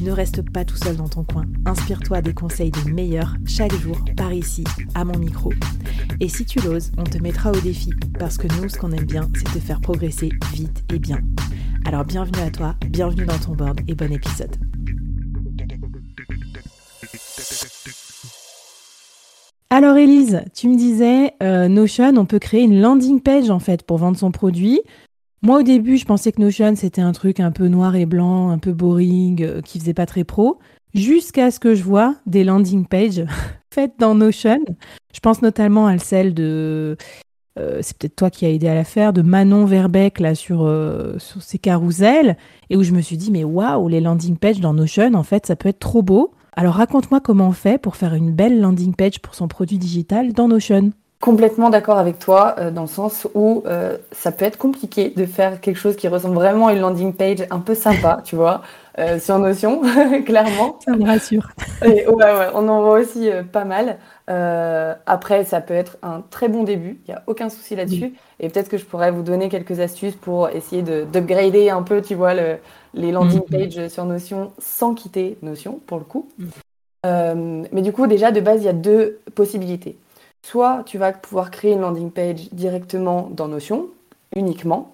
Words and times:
Ne 0.00 0.10
reste 0.10 0.42
pas 0.50 0.64
tout 0.64 0.76
seul 0.76 0.96
dans 0.96 1.08
ton 1.08 1.24
coin. 1.24 1.44
Inspire-toi 1.66 2.22
des 2.22 2.34
conseils 2.34 2.70
des 2.70 2.90
meilleurs 2.90 3.34
chaque 3.46 3.74
jour 3.74 3.98
par 4.16 4.32
ici, 4.32 4.64
à 4.94 5.04
mon 5.04 5.18
micro. 5.18 5.52
Et 6.20 6.28
si 6.28 6.44
tu 6.44 6.60
l'oses, 6.60 6.92
on 6.98 7.04
te 7.04 7.18
mettra 7.18 7.50
au 7.50 7.60
défi 7.60 7.90
parce 8.18 8.36
que 8.36 8.46
nous, 8.60 8.68
ce 8.68 8.78
qu'on 8.78 8.92
aime 8.92 9.04
bien, 9.04 9.28
c'est 9.34 9.44
te 9.44 9.58
faire 9.58 9.80
progresser 9.80 10.30
vite 10.52 10.84
et 10.92 10.98
bien. 10.98 11.18
Alors 11.84 12.04
bienvenue 12.04 12.42
à 12.42 12.50
toi, 12.50 12.74
bienvenue 12.88 13.26
dans 13.26 13.38
ton 13.38 13.52
board 13.52 13.80
et 13.86 13.94
bon 13.94 14.12
épisode. 14.12 14.56
Alors 19.70 19.96
Elise, 19.96 20.42
tu 20.54 20.68
me 20.68 20.76
disais, 20.76 21.32
euh, 21.42 21.66
Notion, 21.68 22.16
on 22.16 22.26
peut 22.26 22.38
créer 22.38 22.62
une 22.62 22.80
landing 22.80 23.20
page 23.20 23.50
en 23.50 23.58
fait 23.58 23.82
pour 23.82 23.98
vendre 23.98 24.16
son 24.16 24.30
produit. 24.30 24.80
Moi, 25.44 25.58
au 25.58 25.62
début, 25.62 25.98
je 25.98 26.06
pensais 26.06 26.32
que 26.32 26.40
Notion, 26.40 26.74
c'était 26.74 27.02
un 27.02 27.12
truc 27.12 27.38
un 27.38 27.50
peu 27.50 27.68
noir 27.68 27.96
et 27.96 28.06
blanc, 28.06 28.48
un 28.48 28.56
peu 28.56 28.72
boring, 28.72 29.42
euh, 29.42 29.60
qui 29.60 29.78
faisait 29.78 29.92
pas 29.92 30.06
très 30.06 30.24
pro, 30.24 30.58
jusqu'à 30.94 31.50
ce 31.50 31.60
que 31.60 31.74
je 31.74 31.82
vois 31.82 32.16
des 32.24 32.44
landing 32.44 32.86
pages 32.86 33.26
faites 33.70 33.92
dans 33.98 34.14
Notion. 34.14 34.64
Je 35.12 35.20
pense 35.20 35.42
notamment 35.42 35.86
à 35.86 35.98
celle 35.98 36.32
de, 36.32 36.96
euh, 37.58 37.80
c'est 37.82 37.98
peut-être 37.98 38.16
toi 38.16 38.30
qui 38.30 38.46
as 38.46 38.52
aidé 38.52 38.68
à 38.68 38.74
la 38.74 38.84
faire, 38.84 39.12
de 39.12 39.20
Manon 39.20 39.66
Verbeck, 39.66 40.18
là, 40.18 40.34
sur, 40.34 40.62
euh, 40.62 41.18
sur 41.18 41.42
ses 41.42 41.58
carousels, 41.58 42.38
et 42.70 42.78
où 42.78 42.82
je 42.82 42.92
me 42.92 43.02
suis 43.02 43.18
dit, 43.18 43.30
mais 43.30 43.44
waouh, 43.44 43.86
les 43.88 44.00
landing 44.00 44.38
pages 44.38 44.60
dans 44.60 44.72
Notion, 44.72 45.12
en 45.12 45.24
fait, 45.24 45.44
ça 45.44 45.56
peut 45.56 45.68
être 45.68 45.78
trop 45.78 46.00
beau. 46.00 46.32
Alors 46.56 46.76
raconte-moi 46.76 47.20
comment 47.20 47.48
on 47.48 47.52
fait 47.52 47.76
pour 47.76 47.96
faire 47.96 48.14
une 48.14 48.32
belle 48.32 48.62
landing 48.62 48.94
page 48.94 49.20
pour 49.20 49.34
son 49.34 49.48
produit 49.48 49.76
digital 49.76 50.32
dans 50.32 50.48
Notion 50.48 50.92
complètement 51.24 51.70
d'accord 51.70 51.96
avec 51.96 52.18
toi 52.18 52.54
euh, 52.58 52.70
dans 52.70 52.82
le 52.82 52.86
sens 52.86 53.26
où 53.32 53.62
euh, 53.64 53.96
ça 54.12 54.30
peut 54.30 54.44
être 54.44 54.58
compliqué 54.58 55.08
de 55.08 55.24
faire 55.24 55.62
quelque 55.62 55.78
chose 55.78 55.96
qui 55.96 56.06
ressemble 56.06 56.34
vraiment 56.34 56.66
à 56.66 56.74
une 56.74 56.80
landing 56.80 57.14
page 57.14 57.46
un 57.50 57.60
peu 57.60 57.74
sympa, 57.74 58.20
tu 58.26 58.36
vois, 58.36 58.60
euh, 58.98 59.18
sur 59.18 59.38
Notion, 59.38 59.80
clairement. 60.26 60.78
Ça 60.84 60.94
me 60.94 61.06
rassure. 61.06 61.48
ouais, 61.80 62.06
ouais, 62.06 62.48
on 62.52 62.68
en 62.68 62.82
voit 62.82 63.00
aussi 63.00 63.30
pas 63.52 63.64
mal. 63.64 63.96
après, 65.06 65.44
ça 65.44 65.62
peut 65.62 65.72
être 65.72 65.96
un 66.02 66.22
très 66.28 66.48
bon 66.48 66.62
début, 66.62 67.00
il 67.08 67.12
n'y 67.12 67.14
a 67.14 67.22
aucun 67.26 67.48
souci 67.48 67.74
là-dessus. 67.74 68.12
Et 68.38 68.50
peut-être 68.50 68.68
que 68.68 68.76
je 68.76 68.84
pourrais 68.84 69.10
vous 69.10 69.22
donner 69.22 69.48
quelques 69.48 69.80
astuces 69.80 70.16
pour 70.16 70.50
essayer 70.50 70.82
d'upgrader 70.82 71.70
un 71.70 71.82
peu, 71.82 72.02
tu 72.02 72.14
vois, 72.14 72.34
le, 72.34 72.58
les 72.92 73.12
landing 73.12 73.40
mm-hmm. 73.40 73.70
pages 73.70 73.88
sur 73.88 74.04
Notion 74.04 74.52
sans 74.58 74.92
quitter 74.92 75.38
Notion, 75.40 75.80
pour 75.86 75.96
le 75.96 76.04
coup. 76.04 76.28
Mm. 76.38 77.62
mais 77.72 77.80
du 77.80 77.92
coup, 77.92 78.06
déjà, 78.06 78.30
de 78.30 78.42
base, 78.42 78.60
il 78.60 78.66
y 78.66 78.68
a 78.68 78.74
deux 78.74 79.20
possibilités. 79.34 79.96
Soit 80.44 80.82
tu 80.84 80.98
vas 80.98 81.12
pouvoir 81.12 81.50
créer 81.50 81.72
une 81.72 81.80
landing 81.80 82.10
page 82.10 82.50
directement 82.52 83.30
dans 83.32 83.48
Notion, 83.48 83.86
uniquement. 84.36 84.92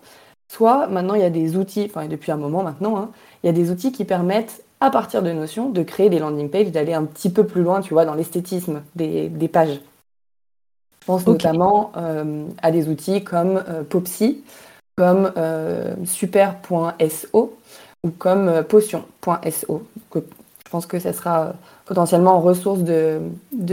Soit 0.48 0.86
maintenant 0.86 1.14
il 1.14 1.22
y 1.22 1.24
a 1.24 1.30
des 1.30 1.56
outils, 1.56 1.90
enfin 1.90 2.06
depuis 2.06 2.30
un 2.30 2.36
moment 2.36 2.62
maintenant, 2.62 2.96
hein, 2.96 3.10
il 3.42 3.48
y 3.48 3.50
a 3.50 3.52
des 3.52 3.72
outils 3.72 3.90
qui 3.90 4.04
permettent 4.04 4.62
à 4.78 4.90
partir 4.90 5.24
de 5.24 5.32
Notion 5.32 5.68
de 5.68 5.82
créer 5.82 6.08
des 6.08 6.20
landing 6.20 6.48
pages, 6.50 6.70
d'aller 6.70 6.94
un 6.94 7.04
petit 7.04 7.30
peu 7.30 7.44
plus 7.44 7.62
loin, 7.62 7.80
tu 7.80 7.94
vois, 7.94 8.04
dans 8.04 8.14
l'esthétisme 8.14 8.82
des, 8.94 9.28
pages. 9.52 9.80
Je 11.00 11.06
pense 11.06 11.26
notamment 11.26 11.90
euh, 11.96 12.44
à 12.62 12.70
des 12.70 12.88
outils 12.88 13.24
comme 13.24 13.64
euh, 13.68 13.82
Popsy, 13.82 14.44
comme 14.96 15.32
euh, 15.36 15.96
super.so 16.04 17.56
ou 18.04 18.10
comme 18.10 18.62
potion.so. 18.68 19.82
Je 20.14 20.70
pense 20.70 20.86
que 20.86 21.00
ça 21.00 21.12
sera 21.12 21.54
potentiellement 21.86 22.36
en 22.36 22.40
ressource 22.40 22.80
de 22.82 23.20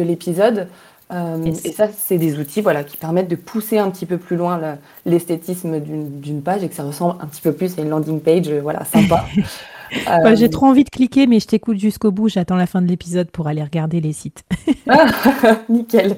l'épisode. 0.02 0.68
Euh, 1.14 1.54
et 1.64 1.72
ça, 1.72 1.88
c'est 1.88 2.18
des 2.18 2.38
outils 2.38 2.62
voilà, 2.62 2.84
qui 2.84 2.98
permettent 2.98 3.30
de 3.30 3.38
pousser 3.38 3.78
un 3.78 3.90
petit 3.90 4.06
peu 4.06 4.18
plus 4.18 4.36
loin 4.36 4.78
l'esthétisme 5.06 5.80
d'une 5.80 6.42
page 6.42 6.64
et 6.64 6.70
que 6.70 6.76
ça 6.76 6.84
ressemble 6.84 7.16
un 7.22 7.28
petit 7.28 7.42
peu 7.42 7.54
plus 7.54 7.78
à 7.78 7.82
une 7.82 7.90
landing 7.90 8.20
page 8.20 8.50
euh, 8.50 8.60
voilà, 8.62 8.86
sympa. 8.86 9.26
Euh, 10.10 10.36
j'ai 10.36 10.50
trop 10.50 10.66
envie 10.66 10.84
de 10.84 10.90
cliquer, 10.90 11.28
mais 11.28 11.40
je 11.40 11.48
t'écoute 11.48 11.78
jusqu'au 11.78 12.12
bout. 12.12 12.28
J'attends 12.28 12.58
la 12.58 12.66
fin 12.66 12.82
de 12.82 12.88
l'épisode 12.88 13.32
pour 13.32 13.48
aller 13.48 13.64
regarder 13.64 14.02
les 14.02 14.12
sites. 14.12 14.44
ah, 14.90 15.06
nickel. 15.70 16.18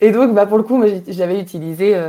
Et 0.00 0.12
donc, 0.12 0.32
bah, 0.32 0.46
pour 0.46 0.58
le 0.58 0.62
coup, 0.62 0.80
j'avais 1.08 1.40
utilisé 1.40 2.00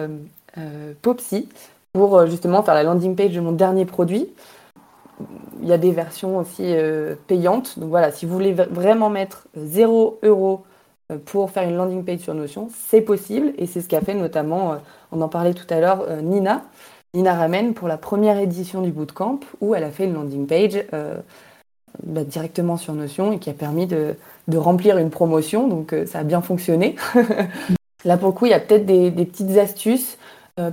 Popsy 1.02 1.50
pour 1.92 2.28
justement 2.28 2.62
faire 2.62 2.76
la 2.76 2.84
landing 2.84 3.16
page 3.16 3.32
de 3.32 3.40
mon 3.40 3.52
dernier 3.52 3.86
produit. 3.86 4.28
Il 5.64 5.68
y 5.68 5.74
a 5.74 5.80
des 5.80 5.90
versions 5.90 6.38
aussi 6.38 6.72
payantes. 7.26 7.80
Donc 7.80 7.90
voilà, 7.90 8.12
si 8.12 8.28
vous 8.28 8.34
voulez 8.34 8.54
vraiment 8.54 9.10
mettre 9.10 9.48
0 9.58 10.20
euros 10.22 10.66
euh, 10.66 10.73
pour 11.26 11.52
faire 11.52 11.68
une 11.68 11.76
landing 11.76 12.04
page 12.04 12.20
sur 12.20 12.34
Notion, 12.34 12.70
c'est 12.74 13.02
possible 13.02 13.54
et 13.58 13.66
c'est 13.66 13.82
ce 13.82 13.90
qu'a 13.90 14.02
fait 14.02 14.14
notamment, 14.14 14.74
euh, 14.74 14.76
on 15.12 15.22
en 15.22 15.30
parlait 15.30 15.54
tout 15.54 15.72
à 15.72 15.80
l'heure, 15.80 16.06
euh, 16.08 16.22
Nina, 16.22 16.64
Nina 17.14 17.34
Ramen 17.36 17.74
pour 17.74 17.88
la 17.88 17.98
première 17.98 18.38
édition 18.38 18.82
du 18.82 18.92
bootcamp 18.92 19.40
où 19.62 19.76
elle 19.76 19.84
a 19.84 19.92
fait 19.92 20.06
une 20.06 20.14
landing 20.14 20.48
page 20.48 20.84
bah, 22.04 22.24
directement 22.24 22.78
sur 22.78 22.94
Notion 22.94 23.34
et 23.34 23.40
qui 23.40 23.50
a 23.50 23.54
permis 23.54 23.86
de, 23.86 24.16
remplir 24.56 24.98
une 24.98 25.12
promotion, 25.12 25.68
donc 25.68 25.96
ça 26.08 26.20
a 26.20 26.24
bien 26.24 26.42
fonctionné. 26.42 26.96
Là 28.06 28.18
pour 28.18 28.30
le 28.30 28.34
coup, 28.34 28.46
il 28.46 28.50
y 28.50 28.56
a 28.56 28.60
peut-être 28.60 28.86
des, 28.86 29.12
petites 29.12 29.58
astuces 29.58 30.18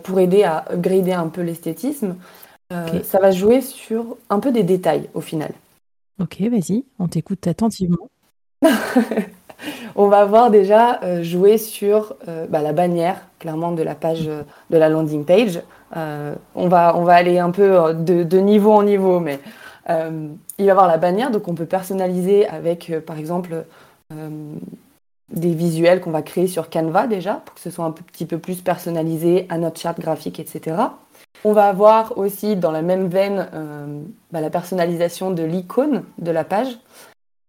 pour 0.03 0.19
aider 0.19 0.45
à 0.45 0.65
upgrader 0.73 1.13
un 1.13 1.29
peu 1.29 1.43
l'esthétisme. 1.43 2.17
Ça 2.71 3.19
va 3.21 3.33
jouer 3.33 3.61
sur 3.61 4.17
un 4.31 4.41
peu 4.41 4.51
des 4.51 4.63
détails 4.63 5.11
au 5.13 5.21
final. 5.21 5.53
Ok, 6.21 6.41
vas-y, 6.41 6.85
on 6.99 7.07
t'écoute 7.07 7.47
attentivement. 7.47 8.09
on 9.97 10.09
va 10.09 10.25
voir 10.25 10.51
déjà 10.51 11.01
euh, 11.03 11.23
jouer 11.23 11.59
sur 11.59 12.15
euh, 12.29 12.47
bah, 12.49 12.63
la 12.63 12.73
bannière, 12.73 13.21
clairement, 13.39 13.73
de 13.73 13.83
la 13.83 13.95
page 13.95 14.29
euh, 14.29 14.43
de 14.71 14.79
la 14.79 14.89
landing 14.89 15.25
page. 15.25 15.61
on, 15.95 16.69
va, 16.69 16.97
on 16.97 17.05
va 17.05 17.15
aller 17.15 17.39
un 17.39 17.51
peu 17.51 17.95
de, 17.95 18.39
niveau 18.39 18.73
en 18.73 18.83
niveau, 18.83 19.19
mais 19.21 19.41
il 19.89 19.95
va 19.95 20.11
y 20.59 20.71
avoir 20.71 20.87
la 20.87 20.99
bannière, 20.99 21.33
donc 21.33 21.49
on 21.49 21.55
peut 21.55 21.67
personnaliser 21.67 22.47
avec, 22.47 22.93
par 23.05 23.19
exemple, 23.19 23.65
des 25.31 25.53
visuels 25.53 26.01
qu'on 26.01 26.13
va 26.13 26.23
créer 26.23 26.47
sur 26.47 26.71
Canva 26.71 27.09
déjà, 27.09 27.43
pour 27.45 27.57
que 27.57 27.61
ce 27.61 27.71
soit 27.71 27.85
un 27.85 27.91
petit 27.91 28.25
peu 28.25 28.39
plus 28.39 28.63
personnalisé 28.63 29.47
à 29.49 29.59
notre 29.59 29.81
charte 29.81 29.99
graphique, 29.99 30.39
etc. 30.39 30.77
On 31.43 31.53
va 31.53 31.65
avoir 31.65 32.17
aussi 32.19 32.55
dans 32.55 32.71
la 32.71 32.83
même 32.83 33.09
veine 33.09 33.49
bah, 34.31 34.41
la 34.41 34.51
personnalisation 34.51 35.33
de 35.33 35.43
l'icône 35.43 36.05
de 36.19 36.31
la 36.31 36.45
page. 36.45 36.79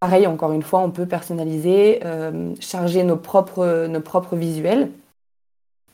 Pareil, 0.01 0.25
encore 0.25 0.51
une 0.51 0.63
fois, 0.63 0.79
on 0.79 0.89
peut 0.89 1.05
personnaliser, 1.05 1.99
euh, 2.05 2.55
charger 2.59 3.03
nos 3.03 3.17
propres, 3.17 3.85
nos 3.85 4.01
propres 4.01 4.35
visuels. 4.35 4.89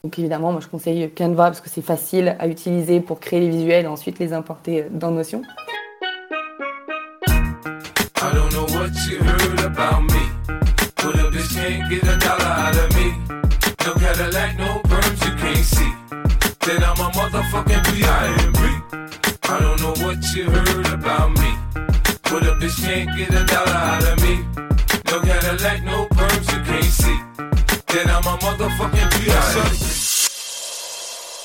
Donc 0.05 0.17
évidemment, 0.17 0.53
moi 0.53 0.61
je 0.61 0.67
conseille 0.69 1.11
Canva 1.11 1.47
parce 1.47 1.59
que 1.59 1.69
c'est 1.69 1.81
facile 1.81 2.37
à 2.39 2.47
utiliser 2.47 3.01
pour 3.01 3.19
créer 3.19 3.41
les 3.41 3.49
visuels 3.49 3.83
et 3.83 3.87
ensuite 3.89 4.17
les 4.19 4.31
importer 4.31 4.85
dans 4.91 5.11
Notion. 5.11 5.41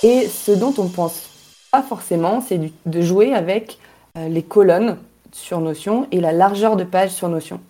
Et 0.02 0.28
ce 0.28 0.50
dont 0.50 0.74
on 0.78 0.88
pense 0.88 1.28
pas 1.70 1.82
forcément, 1.82 2.40
c'est 2.40 2.58
de 2.84 3.00
jouer 3.00 3.32
avec 3.32 3.78
euh, 4.18 4.28
les 4.28 4.42
colonnes 4.42 4.98
sur 5.30 5.60
Notion 5.60 6.08
et 6.10 6.20
la 6.20 6.32
largeur 6.32 6.76
de 6.76 6.82
page 6.82 7.10
sur 7.10 7.28
Notion. 7.28 7.60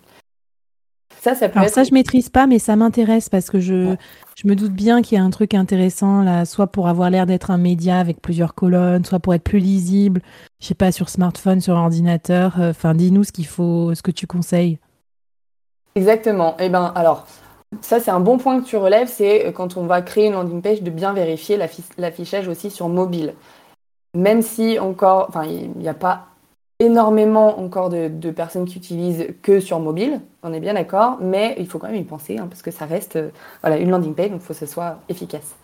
Ça, 1.23 1.35
ça 1.35 1.47
peut 1.47 1.57
Alors 1.57 1.71
ça, 1.71 1.85
je 1.85 1.93
maîtrise 1.93 2.27
pas, 2.27 2.47
mais 2.47 2.59
ça 2.59 2.75
m'intéresse 2.75 3.29
parce 3.29 3.49
que 3.49 3.61
je, 3.61 3.95
je 4.35 4.45
me 4.45 4.57
doute 4.57 4.73
bien 4.73 5.01
qu'il 5.01 5.17
y 5.17 5.21
a 5.21 5.23
un 5.23 5.29
truc 5.29 5.53
intéressant 5.53 6.21
là, 6.21 6.43
soit 6.43 6.67
pour 6.67 6.89
avoir 6.89 7.09
l'air 7.09 7.25
d'être 7.25 7.49
un 7.49 7.57
média 7.57 7.97
avec 7.97 8.21
plusieurs 8.21 8.53
colonnes, 8.53 9.05
soit 9.05 9.19
pour 9.19 9.33
être 9.33 9.43
plus 9.45 9.59
lisible. 9.59 10.21
Je 10.59 10.67
sais 10.67 10.73
pas 10.73 10.91
sur 10.91 11.07
smartphone, 11.07 11.61
sur 11.61 11.75
ordinateur. 11.75 12.55
Enfin, 12.59 12.93
dis-nous 12.93 13.23
ce 13.23 13.31
qu'il 13.31 13.47
faut, 13.47 13.95
ce 13.95 14.01
que 14.01 14.11
tu 14.11 14.27
conseilles. 14.27 14.79
Exactement. 15.95 16.57
Eh 16.59 16.67
ben, 16.67 16.91
alors, 16.93 17.25
ça, 17.79 18.01
c'est 18.01 18.11
un 18.11 18.19
bon 18.19 18.37
point 18.37 18.59
que 18.59 18.65
tu 18.65 18.75
relèves, 18.75 19.07
c'est 19.07 19.53
quand 19.55 19.77
on 19.77 19.85
va 19.85 20.01
créer 20.01 20.25
une 20.27 20.33
landing 20.33 20.61
page 20.61 20.81
de 20.81 20.89
bien 20.89 21.13
vérifier 21.13 21.57
l'affichage 21.97 22.49
aussi 22.49 22.69
sur 22.69 22.89
mobile. 22.89 23.33
Même 24.13 24.41
si 24.41 24.77
encore, 24.77 25.27
enfin, 25.29 25.45
il 25.45 25.71
n'y 25.77 25.87
a 25.87 25.93
pas 25.93 26.32
énormément 26.83 27.59
encore 27.59 27.89
de, 27.89 28.31
personnes 28.31 28.65
qui 28.65 28.77
utilisent 28.77 29.27
que 29.41 29.59
sur 29.59 29.79
mobile, 29.79 30.21
on 30.43 30.53
est 30.53 30.59
bien 30.59 30.73
d'accord, 30.73 31.17
mais 31.21 31.55
il 31.57 31.67
faut 31.67 31.79
quand 31.79 31.87
même 31.87 32.01
y 32.01 32.03
penser, 32.03 32.37
hein, 32.37 32.47
parce 32.49 32.61
que 32.61 32.71
ça 32.71 32.85
reste 32.85 33.15
euh, 33.15 33.29
voilà, 33.61 33.77
une 33.77 33.89
landing 33.89 34.13
page, 34.13 34.29
donc 34.29 34.41
il 34.41 34.45
faut 34.45 34.53
que 34.53 34.59
ce 34.59 34.65
soit 34.65 34.99
efficace. 35.09 35.55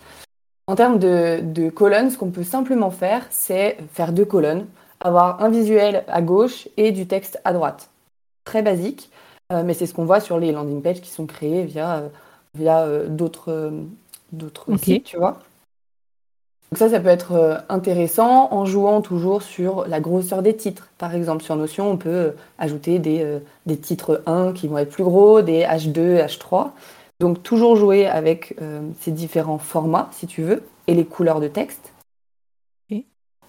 En 0.68 0.76
termes 0.76 1.00
de, 1.00 1.70
colonnes, 1.70 2.12
ce 2.12 2.18
qu'on 2.18 2.30
peut 2.30 2.44
simplement 2.44 2.92
faire, 2.92 3.26
c'est 3.30 3.78
faire 3.94 4.14
deux 4.14 4.26
colonnes, 4.26 4.68
avoir 5.00 5.42
un 5.44 5.50
visuel 5.50 6.04
à 6.08 6.22
gauche 6.22 6.68
et 6.78 6.92
du 6.92 7.08
texte 7.08 7.42
à 7.44 7.54
droite. 7.54 7.90
Très 8.44 8.62
basique, 8.62 9.10
euh, 9.52 9.64
mais 9.66 9.74
c'est 9.74 9.88
ce 9.88 9.94
qu'on 9.94 10.06
voit 10.06 10.20
sur 10.20 10.40
les 10.40 10.52
landing 10.52 10.82
pages 10.82 11.02
qui 11.02 11.10
sont 11.10 11.26
créées 11.26 11.64
via, 11.64 11.98
euh, 11.98 12.10
via 12.56 12.88
d'autres 13.08 13.72
sites, 14.78 15.06
tu 15.06 15.18
vois. 15.18 15.40
Donc 16.72 16.78
ça, 16.78 16.90
ça 16.90 17.00
peut 17.00 17.10
être 17.10 17.32
euh, 17.32 17.58
intéressant 17.68 18.54
en 18.54 18.66
jouant 18.66 19.02
toujours 19.02 19.42
sur 19.42 19.88
la 19.88 20.00
grosseur 20.00 20.44
des 20.44 20.56
titres. 20.56 20.90
Par 21.00 21.16
exemple, 21.16 21.44
sur 21.44 21.56
Notion, 21.56 21.90
on 21.90 21.98
peut 21.98 22.10
euh, 22.10 22.32
ajouter 22.60 23.00
des, 23.00 23.24
euh, 23.24 23.40
des 23.66 23.78
titres 23.78 24.22
1 24.28 24.54
qui 24.54 24.68
vont 24.68 24.78
être 24.78 24.92
plus 24.92 25.04
gros, 25.04 25.42
des 25.42 25.64
H2, 25.64 26.24
H3. 26.24 26.70
Donc 27.20 27.42
toujours 27.42 27.76
jouer 27.76 28.08
avec 28.08 28.56
ces 29.02 29.12
différents 29.12 29.58
formats, 29.58 30.08
si 30.14 30.26
tu 30.26 30.42
veux, 30.42 30.64
et 30.88 30.94
les 30.94 31.04
couleurs 31.04 31.42
de 31.42 31.50
texte. 31.50 31.92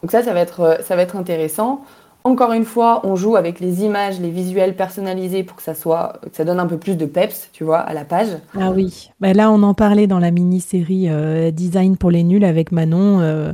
Donc 0.02 0.11
ça, 0.11 0.25
ça 0.25 0.32
va 0.32 0.40
être, 0.40 0.81
ça 0.82 0.96
va 0.96 1.02
être 1.02 1.14
intéressant. 1.14 1.84
Encore 2.25 2.52
une 2.52 2.64
fois, 2.64 3.00
on 3.05 3.17
joue 3.17 3.37
avec 3.37 3.61
les 3.61 3.82
images, 3.82 4.20
les 4.20 4.31
visuels 4.31 4.76
personnalisés 4.76 5.43
pour 5.43 5.56
que 5.56 5.62
ça 5.62 5.75
soit, 5.75 6.20
que 6.22 6.37
ça 6.37 6.44
donne 6.44 6.61
un 6.61 6.67
peu 6.67 6.76
plus 6.76 6.96
de 6.96 7.06
peps, 7.06 7.49
tu 7.52 7.64
vois, 7.64 7.78
à 7.78 7.94
la 7.94 8.05
page. 8.05 8.28
Ah 8.58 8.72
oui. 8.72 9.11
Bah 9.20 9.32
là, 9.32 9.50
on 9.50 9.62
en 9.62 9.72
parlait 9.72 10.06
dans 10.06 10.19
la 10.19 10.31
mini-série 10.31 11.08
euh, 11.08 11.50
Design 11.50 11.96
pour 11.96 12.11
les 12.11 12.22
nuls 12.22 12.44
avec 12.44 12.72
Manon, 12.72 13.20
euh, 13.20 13.52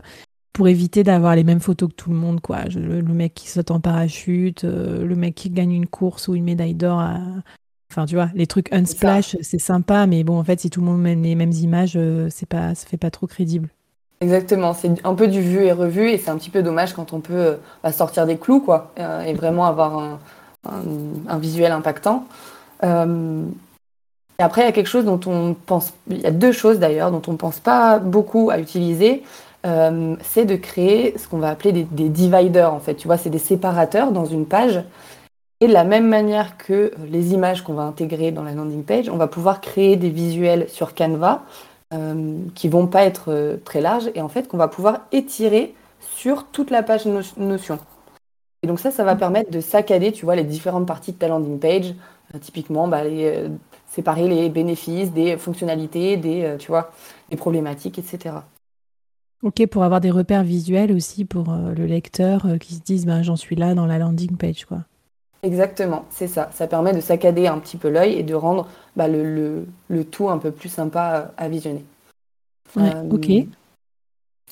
pour 0.52 0.66
éviter 0.66 1.04
d'avoir 1.04 1.36
les 1.36 1.44
mêmes 1.44 1.60
photos 1.60 1.90
que 1.90 1.94
tout 1.94 2.10
le 2.10 2.16
monde, 2.16 2.40
quoi. 2.40 2.64
Le, 2.64 3.02
mec 3.02 3.34
qui 3.34 3.48
saute 3.48 3.70
en 3.70 3.78
parachute, 3.78 4.64
euh, 4.64 5.04
le 5.04 5.14
mec 5.14 5.36
qui 5.36 5.50
gagne 5.50 5.72
une 5.72 5.86
course 5.86 6.26
ou 6.26 6.34
une 6.34 6.44
médaille 6.44 6.74
d'or. 6.74 7.04
Enfin, 7.92 8.04
tu 8.04 8.16
vois, 8.16 8.30
les 8.34 8.48
trucs 8.48 8.72
unsplash, 8.72 9.36
c'est 9.42 9.60
sympa, 9.60 10.06
mais 10.08 10.24
bon, 10.24 10.38
en 10.38 10.44
fait, 10.44 10.60
si 10.60 10.70
tout 10.70 10.80
le 10.80 10.86
monde 10.86 11.02
met 11.02 11.14
les 11.14 11.36
mêmes 11.36 11.52
images, 11.52 11.96
c'est 12.30 12.48
pas, 12.48 12.74
ça 12.74 12.86
fait 12.88 12.96
pas 12.96 13.12
trop 13.12 13.28
crédible. 13.28 13.69
Exactement, 14.22 14.72
c'est 14.72 15.04
un 15.04 15.14
peu 15.14 15.28
du 15.28 15.42
vu 15.42 15.64
et 15.64 15.72
revu 15.72 16.08
et 16.08 16.16
c'est 16.16 16.30
un 16.30 16.38
petit 16.38 16.48
peu 16.48 16.62
dommage 16.62 16.94
quand 16.94 17.12
on 17.12 17.20
peut 17.20 17.34
euh, 17.34 17.56
bah, 17.82 17.92
sortir 17.92 18.24
des 18.24 18.38
clous 18.38 18.60
quoi 18.60 18.92
euh, 18.98 19.20
et 19.22 19.34
vraiment 19.34 19.66
avoir 19.66 20.18
un, 20.64 21.38
visuel 21.38 21.70
impactant. 21.70 22.24
Euh, 22.82 23.42
et 24.38 24.42
après, 24.42 24.62
il 24.62 24.64
y 24.64 24.68
a 24.68 24.72
quelque 24.72 24.88
chose 24.88 25.04
dont 25.04 25.20
on 25.26 25.54
pense, 25.54 25.92
il 26.08 26.20
y 26.20 26.26
a 26.26 26.30
deux 26.30 26.52
choses 26.52 26.78
d'ailleurs 26.78 27.10
dont 27.10 27.22
on 27.26 27.32
ne 27.32 27.36
pense 27.36 27.58
pas 27.58 27.98
beaucoup 27.98 28.50
à 28.50 28.58
utiliser, 28.58 29.22
c'est 30.22 30.44
de 30.44 30.54
créer 30.54 31.19
ce 31.19 31.26
qu'on 31.26 31.38
va 31.38 31.48
appeler 31.48 31.72
des, 31.72 31.82
des, 31.82 32.08
dividers 32.08 32.72
en 32.72 32.78
fait. 32.78 32.94
Tu 32.94 33.08
vois, 33.08 33.16
c'est 33.16 33.30
des 33.30 33.38
séparateurs 33.38 34.12
dans 34.12 34.24
une 34.24 34.46
page. 34.46 34.84
Et 35.60 35.66
de 35.66 35.72
la 35.72 35.82
même 35.82 36.06
manière 36.06 36.56
que 36.56 36.92
les 37.10 37.32
images 37.32 37.62
qu'on 37.64 37.74
va 37.74 37.82
intégrer 37.82 38.30
dans 38.30 38.44
la 38.44 38.52
landing 38.52 38.84
page, 38.84 39.08
on 39.08 39.16
va 39.16 39.26
pouvoir 39.26 39.60
créer 39.60 39.96
des 39.96 40.10
visuels 40.10 40.69
sur 40.69 40.94
Canva 40.94 41.42
euh, 41.94 42.40
qui 42.56 42.68
vont 42.68 42.88
pas 42.88 43.04
être 43.04 43.30
euh, 43.30 43.58
très 43.64 43.80
larges 43.80 44.10
et 44.16 44.20
en 44.20 44.28
fait 44.28 44.48
qu'on 44.48 44.56
va 44.56 44.66
pouvoir 44.66 45.06
étirer 45.12 45.72
sur 46.00 46.48
toute 46.48 46.70
la 46.70 46.82
page 46.82 47.06
Notion. 47.06 47.78
Et 48.64 48.66
donc 48.66 48.80
ça, 48.80 48.90
ça 48.90 49.04
va 49.04 49.14
permettre 49.14 49.52
de 49.52 49.60
saccader, 49.60 50.10
tu 50.10 50.24
vois, 50.24 50.34
les 50.34 50.42
différentes 50.42 50.86
parties 50.86 51.12
de 51.12 51.18
ta 51.18 51.28
landing 51.28 51.60
page. 51.60 51.94
Euh, 52.34 52.38
typiquement, 52.40 52.88
bah, 52.88 53.02
séparer 53.86 54.26
les 54.26 54.48
bénéfices 54.48 55.12
des 55.12 55.36
fonctionnalités, 55.36 56.16
des, 56.16 56.56
tu 56.58 56.66
vois, 56.68 56.90
des 57.30 57.36
problématiques, 57.36 58.00
etc. 58.00 58.34
Ok, 59.44 59.64
pour 59.68 59.84
avoir 59.84 60.00
des 60.00 60.10
repères 60.10 60.42
visuels 60.42 60.90
aussi 60.90 61.24
pour 61.24 61.54
le 61.54 61.86
lecteur 61.86 62.46
qui 62.60 62.74
se 62.74 62.80
dise, 62.80 63.06
ben, 63.06 63.22
j'en 63.22 63.36
suis 63.36 63.54
là 63.54 63.74
dans 63.74 63.86
la 63.86 63.98
landing 63.98 64.36
page, 64.36 64.64
quoi. 64.64 64.82
Exactement, 65.42 66.06
c'est 66.10 66.28
ça. 66.28 66.50
Ça 66.52 66.66
permet 66.66 66.92
de 66.92 67.00
saccader 67.00 67.46
un 67.46 67.58
petit 67.58 67.76
peu 67.76 67.88
l'œil 67.88 68.14
et 68.14 68.22
de 68.22 68.34
rendre 68.34 68.68
bah, 68.96 69.08
le, 69.08 69.66
tout 70.10 70.28
un 70.28 70.38
peu 70.38 70.50
plus 70.50 70.68
sympa 70.68 71.32
à 71.36 71.48
visionner. 71.48 71.84
Euh, 72.78 73.02
ok. 73.10 73.28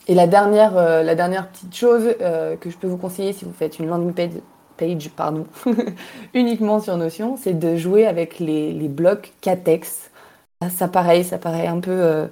Et 0.07 0.15
la 0.15 0.27
dernière, 0.27 0.77
euh, 0.77 1.03
la 1.03 1.15
dernière 1.15 1.49
petite 1.49 1.75
chose 1.75 2.15
euh, 2.21 2.57
que 2.57 2.71
je 2.71 2.77
peux 2.77 2.87
vous 2.87 2.99
conseiller 2.99 3.33
si 3.33 3.45
vous 3.45 3.53
faites 3.53 3.79
une 3.79 3.89
landing 3.89 4.13
page, 4.13 4.31
page 4.77 5.11
pardon, 5.11 5.47
uniquement 6.35 6.81
sur 6.81 6.97
Notion, 6.97 7.37
c'est 7.37 7.59
de 7.59 7.77
jouer 7.77 8.07
avec 8.07 8.39
les, 8.39 8.73
blocs 8.89 9.33
Catex. 9.41 10.11
Ça, 10.71 10.89
pareil, 10.89 11.25
ça 11.25 11.39
paraît 11.39 11.67
un 11.67 11.81
peu. 11.81 12.29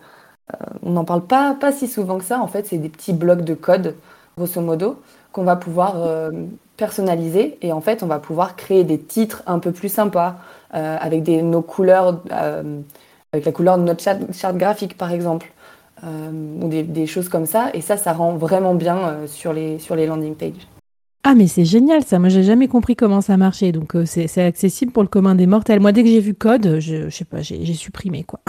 on 0.83 0.91
n'en 0.91 1.05
parle 1.05 1.27
pas, 1.27 1.55
pas 1.55 1.73
si 1.73 1.89
souvent 1.89 2.19
que 2.19 2.25
ça. 2.25 2.41
En 2.41 2.47
fait, 2.47 2.67
c'est 2.67 2.79
des 2.79 2.89
petits 2.89 3.13
blocs 3.13 3.43
de 3.43 3.55
code, 3.55 3.97
grosso 4.37 4.61
modo, 4.61 5.03
qu'on 5.33 5.45
va 5.45 5.57
pouvoir 5.57 5.97
personnalisé 6.77 7.59
et 7.63 7.73
en 7.73 7.81
fait 7.81 8.03
on 8.03 8.07
va 8.07 8.19
pouvoir 8.19 8.57
créer 8.57 8.85
des 8.85 8.99
titres 8.99 9.43
un 9.47 9.59
peu 9.59 9.73
plus 9.73 9.89
sympas 9.89 10.37
euh, 10.75 10.97
avec 11.01 11.23
des, 11.23 11.43
nos 11.43 11.63
couleurs, 11.63 12.23
euh, 12.33 12.81
avec 13.33 13.45
la 13.45 13.53
couleur 13.53 13.79
de 13.79 13.85
notre 13.85 14.03
charte, 14.03 14.57
graphique 14.57 14.97
par 14.97 15.13
exemple, 15.13 15.53
euh, 16.03 16.31
ou 16.61 16.69
des, 16.69 17.07
choses 17.07 17.29
comme 17.29 17.47
ça 17.47 17.71
et 17.75 17.81
ça 17.83 17.97
ça 17.97 18.13
rend 18.13 18.33
vraiment 18.33 18.75
bien 18.75 19.19
sur, 19.27 19.53
les, 19.53 19.79
sur 19.79 19.95
les 19.95 20.07
landing 20.07 20.35
pages. 20.35 20.67
Ah 21.25 21.35
mais 21.37 21.47
c'est 21.47 21.65
génial 21.65 22.03
ça, 22.03 22.19
moi 22.19 22.31
j'ai 22.31 22.43
jamais 22.43 22.69
compris 22.69 22.97
comment 22.97 23.21
ça 23.21 23.37
marchait 23.37 23.71
donc 23.71 23.95
c'est 24.07 24.45
accessible 24.45 24.91
pour 24.91 25.05
le 25.05 25.09
commun 25.09 25.35
des 25.35 25.47
mortels. 25.47 25.79
Moi 25.79 25.93
dès 25.93 26.03
que 26.03 26.09
j'ai 26.09 26.21
vu 26.21 26.35
code, 26.35 26.81
je, 26.81 27.09
je 27.09 27.15
sais 27.15 27.25
pas, 27.25 27.43
j'ai 27.43 27.75
supprimé 27.75 28.25
quoi. 28.25 28.41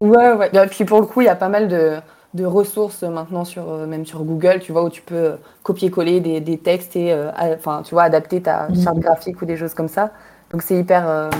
ouais 0.00 0.32
ouais, 0.32 0.50
et 0.54 0.66
puis 0.68 0.84
pour 0.84 1.00
le 1.00 1.06
coup 1.06 1.20
il 1.20 1.26
y 1.26 1.28
a 1.28 1.36
pas 1.36 1.50
mal 1.50 1.68
de 1.68 1.96
de 2.34 2.44
ressources 2.44 3.02
maintenant 3.02 3.44
sur 3.44 3.70
euh, 3.70 3.86
même 3.86 4.04
sur 4.04 4.22
Google, 4.24 4.60
tu 4.60 4.72
vois, 4.72 4.84
où 4.84 4.90
tu 4.90 5.02
peux 5.02 5.14
euh, 5.14 5.36
copier-coller 5.62 6.20
des, 6.20 6.58
textes 6.58 6.94
et 6.96 7.12
euh, 7.12 7.30
enfin, 7.54 7.82
tu 7.84 7.94
vois, 7.94 8.04
adapter 8.04 8.42
ta 8.42 8.68
mm. 8.68 8.82
charte 8.82 8.98
graphique 8.98 9.40
ou 9.40 9.46
des 9.46 9.56
choses 9.56 9.74
comme 9.74 9.88
ça. 9.88 10.12
Donc 10.50 10.62
c'est 10.62 10.78
hyper, 10.78 11.30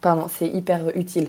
pardon, 0.00 0.26
c'est 0.28 0.48
hyper 0.48 0.94
utile. 0.94 1.28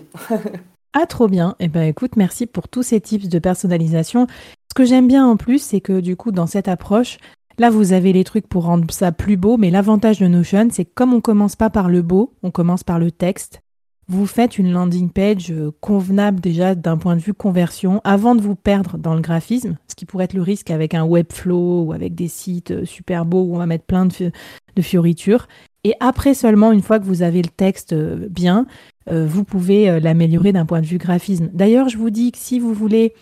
ah, 0.92 1.06
trop 1.06 1.28
bien. 1.28 1.54
Et 1.58 1.64
eh 1.64 1.68
ben 1.68 1.82
écoute, 1.82 2.16
merci 2.16 2.46
pour 2.46 2.68
tous 2.68 2.82
ces 2.82 3.00
tips 3.00 3.28
de 3.28 3.38
personnalisation. 3.38 4.26
Ce 4.70 4.74
que 4.74 4.84
j'aime 4.84 5.08
bien 5.08 5.26
en 5.26 5.36
plus, 5.36 5.62
c'est 5.62 5.80
que 5.80 6.00
du 6.00 6.16
coup, 6.16 6.32
dans 6.32 6.46
cette 6.46 6.68
approche, 6.68 7.18
Là, 7.58 7.68
vous 7.68 7.92
avez 7.92 8.14
les 8.14 8.24
trucs 8.24 8.48
pour 8.48 8.64
rendre 8.64 8.90
ça 8.92 9.12
plus 9.12 9.36
beau, 9.36 9.58
mais 9.58 9.70
l'avantage 9.70 10.18
de 10.18 10.26
Notion, 10.26 10.68
c'est 10.72 10.86
que 10.86 10.94
comme 10.94 11.12
on 11.12 11.20
commence 11.20 11.54
pas 11.54 11.68
par 11.68 11.90
le 11.90 12.00
beau, 12.00 12.32
on 12.42 12.50
commence 12.50 12.82
par 12.82 12.98
le 12.98 13.10
texte 13.10 13.61
vous 14.12 14.26
faites 14.26 14.58
une 14.58 14.72
landing 14.72 15.10
page 15.10 15.50
euh, 15.50 15.70
convenable 15.80 16.40
déjà 16.40 16.74
d'un 16.74 16.98
point 16.98 17.16
de 17.16 17.20
vue 17.20 17.32
conversion 17.32 18.00
avant 18.04 18.34
de 18.34 18.42
vous 18.42 18.54
perdre 18.54 18.98
dans 18.98 19.14
le 19.14 19.22
graphisme, 19.22 19.78
ce 19.88 19.94
qui 19.94 20.04
pourrait 20.04 20.26
être 20.26 20.34
le 20.34 20.42
risque 20.42 20.70
avec 20.70 20.92
un 20.94 21.04
Webflow 21.04 21.84
ou 21.84 21.92
avec 21.92 22.14
des 22.14 22.28
sites 22.28 22.72
euh, 22.72 22.84
super 22.84 23.24
beaux 23.24 23.42
où 23.42 23.54
on 23.54 23.58
va 23.58 23.66
mettre 23.66 23.84
plein 23.84 24.06
de, 24.06 24.30
fioritures. 24.80 25.48
Et 25.84 25.94
après 26.00 26.34
seulement, 26.34 26.72
une 26.72 26.82
fois 26.82 26.98
que 26.98 27.04
vous 27.04 27.22
avez 27.22 27.42
le 27.42 27.48
texte 27.48 27.92
euh, 27.92 28.28
bien, 28.28 28.66
vous 29.10 29.42
pouvez 29.42 29.98
l'améliorer 29.98 30.52
d'un 30.52 30.64
point 30.64 30.80
de 30.80 30.86
vue 30.86 30.96
graphisme. 30.96 31.50
D'ailleurs, 31.52 31.88
je 31.88 31.98
vous 31.98 32.10
dis 32.10 32.30
que 32.30 32.38
si 32.38 32.60
vous 32.60 32.72
voulez 32.72 33.14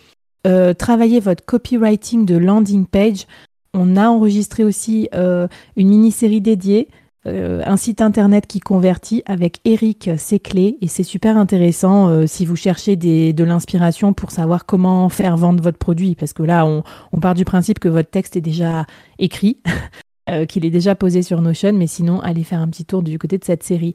travailler 0.77 1.19
votre 1.19 1.43
copywriting 1.43 2.23
de 2.23 2.37
landing 2.37 2.85
page, 2.85 3.25
on 3.73 3.97
a 3.97 4.07
enregistré 4.07 4.63
aussi 4.63 5.09
une 5.11 5.49
mini-série 5.87 6.39
dédiée 6.39 6.87
euh, 7.27 7.61
un 7.67 7.77
site 7.77 8.01
internet 8.01 8.47
qui 8.47 8.59
convertit 8.59 9.21
avec 9.27 9.59
Eric 9.63 10.09
Seclé 10.17 10.79
et 10.81 10.87
c'est 10.87 11.03
super 11.03 11.37
intéressant 11.37 12.07
euh, 12.07 12.25
si 12.25 12.47
vous 12.47 12.55
cherchez 12.55 12.95
de 12.95 13.43
l'inspiration 13.43 14.11
pour 14.13 14.31
savoir 14.31 14.65
comment 14.65 15.07
faire 15.07 15.37
vendre 15.37 15.61
votre 15.61 15.77
produit 15.77 16.15
parce 16.15 16.33
que 16.33 16.41
là 16.41 16.65
on, 16.65 17.19
part 17.19 17.35
du 17.35 17.45
principe 17.45 17.77
que 17.77 17.89
votre 17.89 18.09
texte 18.09 18.37
est 18.37 18.41
déjà 18.41 18.87
écrit, 19.19 19.59
euh, 20.31 20.47
qu'il 20.47 20.65
est 20.65 20.71
déjà 20.71 20.95
posé 20.95 21.21
sur 21.21 21.41
Notion 21.41 21.73
mais 21.73 21.85
sinon 21.85 22.19
allez 22.21 22.43
faire 22.43 22.59
un 22.59 22.69
petit 22.69 22.85
tour 22.85 23.03
du 23.03 23.19
côté 23.19 23.37
de 23.37 23.45
cette 23.45 23.61
série. 23.61 23.93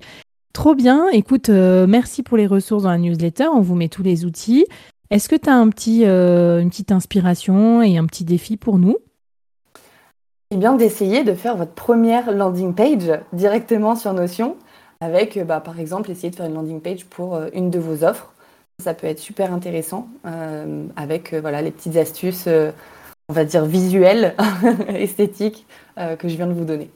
Trop 0.52 0.76
bien, 0.76 1.08
écoute, 1.08 1.50
merci 1.50 2.22
pour 2.22 2.38
les 2.38 2.46
ressources 2.46 2.84
dans 2.84 2.90
la 2.90 2.96
newsletter, 2.96 3.48
on 3.52 3.60
vous 3.60 3.74
met 3.74 3.88
tous 3.88 4.02
les 4.02 4.24
outils. 4.24 4.64
Est-ce 5.10 5.28
que 5.28 5.36
tu 5.36 5.50
as 5.50 5.54
un 5.54 5.68
petit, 5.68 6.04
une 6.04 6.70
petite 6.70 6.92
inspiration 6.92 7.82
et 7.82 7.98
un 7.98 8.06
petit 8.06 8.24
défi 8.24 8.56
pour 8.56 8.78
nous? 8.78 8.96
Eh 10.52 10.56
bien, 10.56 10.74
d'essayer 10.74 11.24
de 11.24 11.34
faire 11.34 11.56
votre 11.56 11.72
première 11.72 12.30
landing 12.32 12.74
page 12.74 13.10
directement 13.32 13.96
sur 13.96 14.12
Notion, 14.12 14.56
avec, 15.00 15.36
euh, 15.36 15.44
bah, 15.44 15.60
par 15.60 15.80
exemple, 15.80 16.10
essayer 16.10 16.30
de 16.30 16.36
faire 16.36 16.46
une 16.46 16.54
landing 16.54 16.80
page 16.80 17.04
pour 17.06 17.34
euh, 17.34 17.48
une 17.52 17.70
de 17.70 17.78
vos 17.78 18.04
offres. 18.04 18.32
Ça 18.80 18.94
peut 18.94 19.06
être 19.06 19.18
super 19.18 19.52
intéressant, 19.52 20.08
euh, 20.26 20.86
avec 20.96 21.34
voilà, 21.34 21.62
les 21.62 21.70
petites 21.70 21.96
astuces, 21.96 22.46
on 23.28 23.32
va 23.32 23.44
dire 23.44 23.64
visuelles, 23.64 24.36
esthétiques, 24.88 25.66
que 25.96 26.28
je 26.28 26.36
viens 26.36 26.46
de 26.46 26.52
vous 26.52 26.66
donner. 26.66 26.90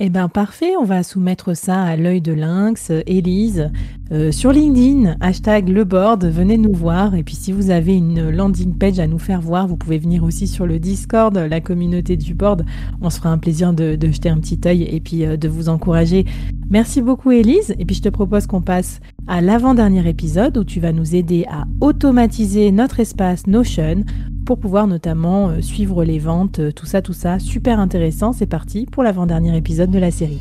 Eh 0.00 0.10
ben 0.10 0.28
parfait, 0.28 0.72
on 0.76 0.84
va 0.84 1.04
soumettre 1.04 1.56
ça 1.56 1.80
à 1.80 1.94
l'œil 1.94 2.20
de 2.20 2.32
lynx, 2.32 2.90
Élise, 3.06 3.70
euh, 4.10 4.32
sur 4.32 4.50
LinkedIn, 4.50 5.14
hashtag 5.20 5.68
le 5.68 5.84
board, 5.84 6.24
venez 6.24 6.58
nous 6.58 6.72
voir. 6.72 7.14
Et 7.14 7.22
puis 7.22 7.36
si 7.36 7.52
vous 7.52 7.70
avez 7.70 7.94
une 7.94 8.28
landing 8.28 8.76
page 8.76 8.98
à 8.98 9.06
nous 9.06 9.20
faire 9.20 9.40
voir, 9.40 9.68
vous 9.68 9.76
pouvez 9.76 9.98
venir 9.98 10.24
aussi 10.24 10.48
sur 10.48 10.66
le 10.66 10.80
Discord, 10.80 11.36
la 11.36 11.60
communauté 11.60 12.16
du 12.16 12.34
board. 12.34 12.64
On 13.02 13.08
se 13.08 13.18
fera 13.18 13.30
un 13.30 13.38
plaisir 13.38 13.72
de, 13.72 13.96
jeter 14.02 14.28
un 14.28 14.38
petit 14.38 14.58
œil 14.66 14.82
et 14.82 14.98
puis 14.98 15.24
euh, 15.24 15.36
de 15.36 15.46
vous 15.46 15.68
encourager. 15.68 16.24
Merci 16.68 17.00
beaucoup 17.00 17.30
Élise. 17.30 17.72
Et 17.78 17.84
puis 17.84 17.94
je 17.94 18.02
te 18.02 18.08
propose 18.08 18.48
qu'on 18.48 18.62
passe 18.62 18.98
à 19.28 19.40
l'avant-dernier 19.40 20.08
épisode 20.08 20.58
où 20.58 20.64
tu 20.64 20.80
vas 20.80 20.90
nous 20.90 21.14
aider 21.14 21.46
à 21.48 21.66
automatiser 21.80 22.72
notre 22.72 22.98
espace 22.98 23.46
Notion 23.46 24.02
pour 24.44 24.58
pouvoir 24.58 24.86
notamment 24.86 25.48
euh, 25.48 25.60
suivre 25.60 26.04
les 26.04 26.18
ventes, 26.18 26.58
euh, 26.58 26.72
tout 26.72 26.86
ça, 26.86 27.02
tout 27.02 27.12
ça. 27.12 27.38
Super 27.38 27.80
intéressant, 27.80 28.32
c'est 28.32 28.46
parti 28.46 28.86
pour 28.86 29.02
l'avant-dernier 29.02 29.56
épisode 29.56 29.90
de 29.90 29.98
la 29.98 30.10
série. 30.10 30.40